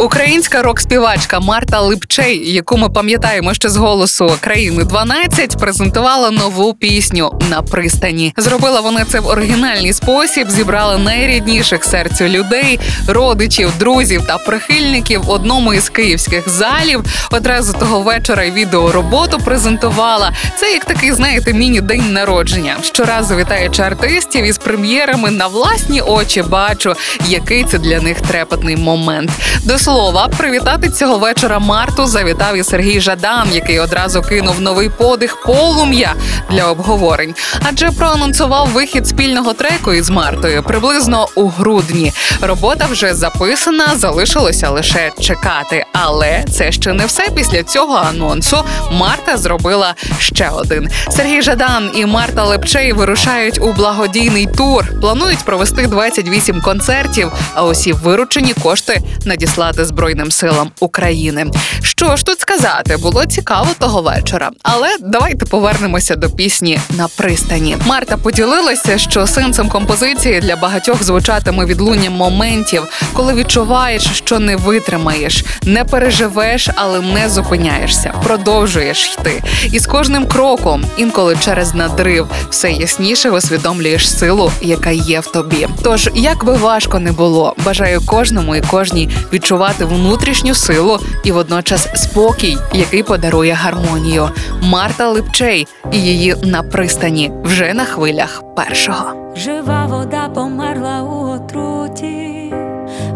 [0.00, 7.40] Українська рок-співачка Марта Липчей, яку ми пам'ятаємо ще з голосу країни 12, презентувала нову пісню
[7.50, 8.34] на пристані.
[8.36, 15.30] Зробила вона це в оригінальний спосіб, зібрала найрідніших серцю людей, родичів, друзів та прихильників в
[15.30, 17.04] одному із київських залів.
[17.30, 20.32] Одразу того вечора й відеороботу презентувала.
[20.60, 22.76] Це як такий, знаєте, міні-день народження.
[22.82, 26.94] Щоразу вітаючи артистів із прем'єрами на власні очі, бачу,
[27.28, 29.30] який це для них трепетний момент.
[29.64, 35.42] До слова, привітати цього вечора Марту завітав і Сергій Жадан, який одразу кинув новий подих
[35.42, 36.14] полум'я
[36.50, 37.34] для обговорень,
[37.68, 42.12] адже проанонсував вихід спільного треку із Мартою приблизно у грудні.
[42.40, 45.84] Робота вже записана, залишилося лише чекати.
[45.92, 47.30] Але це ще не все.
[47.34, 50.88] Після цього анонсу Марта зробила ще один.
[51.08, 54.84] Сергій Жадан і Марта Лепчей вирушають у благодійний тур.
[55.00, 61.46] Планують провести 28 концертів, а усі виручені кошти надіслати Збройним силам України.
[61.82, 64.50] Що ж тут сказати, було цікаво того вечора.
[64.62, 67.76] Але давайте повернемося до пісні на пристані.
[67.86, 75.44] Марта поділилася, що сенсом композиції для багатьох звучатиме відлуння моментів, коли відчуваєш, що не витримаєш,
[75.62, 79.42] не переживеш, але не зупиняєшся, продовжуєш йти.
[79.72, 85.68] І з кожним кроком, інколи через надрив, все ясніше усвідомлюєш силу, яка є в тобі.
[85.82, 91.88] Тож, як би важко не було, бажаю кожному і кожній відчувати внутрішню силу і водночас
[91.94, 94.28] спокій, який подарує гармонію.
[94.62, 99.32] Марта Липчей і її на пристані вже на хвилях першого.
[99.36, 102.54] Жива вода померла у отруті,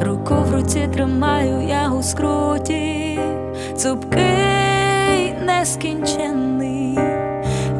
[0.02, 3.20] руку в руці тримаю я у скруті,
[3.76, 6.98] цупкий нескінчений,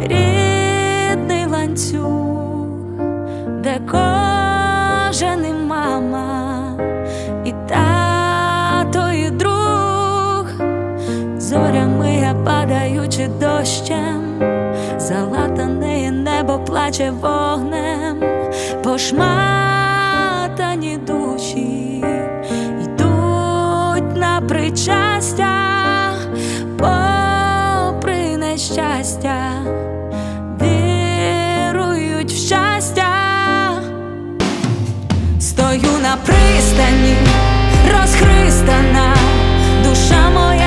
[0.01, 2.69] рідний ланцюг,
[3.63, 6.79] де кожен і мама,
[7.45, 8.14] і тато,
[11.55, 14.43] зорями я падаючи дощем,
[14.99, 18.23] залатане небо плаче вогнем,
[18.83, 19.39] пошматані
[21.07, 22.05] душі
[22.85, 25.55] йдуть на причастя,
[26.79, 29.37] попри нещастя,
[30.63, 33.09] вірують в щастя.
[35.41, 37.17] Стою на пристані,
[37.93, 39.17] розхристана,
[39.85, 40.64] душа моя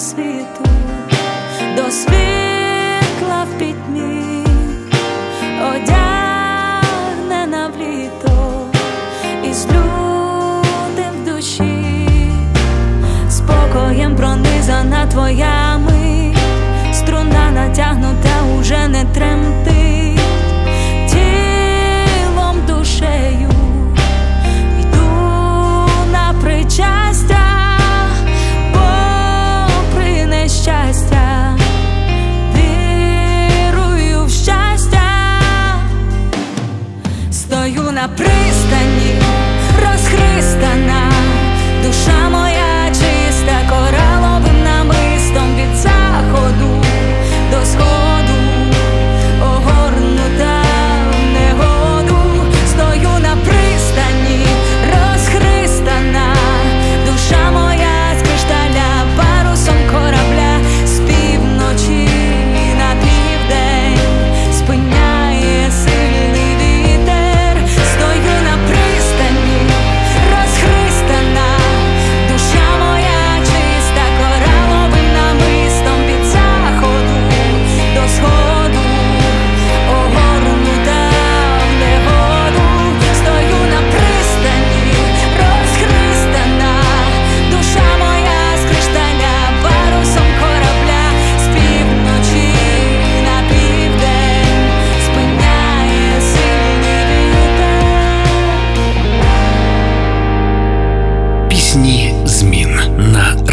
[0.00, 0.64] світу,
[1.76, 4.44] до світла в пітьмі,
[5.62, 6.90] одягнена
[7.68, 8.66] в літо,
[9.44, 12.32] і з лютим в душі,
[13.30, 16.38] спокоєм пронизана твоя мить,
[16.92, 19.69] струна натягнута уже не тремтить,
[37.70, 39.14] стою на пристані,
[39.82, 41.12] розхристана,
[41.84, 42.69] душа моя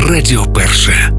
[0.08, 1.17] Радіо Перше.